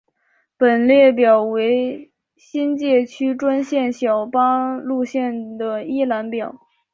[0.57, 6.59] 本列表为新界区专线小巴路线的一览表。